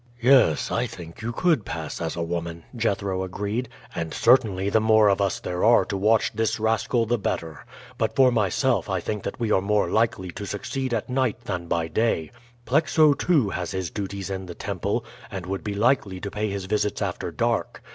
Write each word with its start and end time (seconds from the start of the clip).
"Yes, 0.19 0.71
I 0.71 0.87
think 0.87 1.21
you 1.21 1.31
could 1.31 1.63
pass 1.63 2.01
as 2.01 2.15
a 2.15 2.23
woman," 2.23 2.63
Jethro 2.75 3.21
agreed; 3.21 3.69
"and 3.93 4.15
certainly 4.15 4.67
the 4.67 4.79
more 4.81 5.09
of 5.09 5.21
us 5.21 5.39
there 5.39 5.63
are 5.63 5.85
to 5.85 5.95
watch 5.95 6.31
this 6.33 6.59
rascal 6.59 7.05
the 7.05 7.19
better. 7.19 7.63
But 7.99 8.15
for 8.15 8.31
myself 8.31 8.89
I 8.89 8.99
think 8.99 9.21
that 9.21 9.39
we 9.39 9.51
are 9.51 9.61
more 9.61 9.91
likely 9.91 10.31
to 10.31 10.45
succeed 10.47 10.89
by 10.89 11.03
night 11.07 11.41
than 11.41 11.67
by 11.67 11.87
day. 11.87 12.31
Plexo, 12.65 13.13
too, 13.13 13.51
has 13.51 13.69
his 13.73 13.91
duties 13.91 14.31
in 14.31 14.47
the 14.47 14.55
temple, 14.55 15.05
and 15.29 15.45
would 15.45 15.63
be 15.63 15.75
likely 15.75 16.19
to 16.21 16.31
pay 16.31 16.49
his 16.49 16.65
visits 16.65 17.03
after 17.03 17.29
dark. 17.29 17.83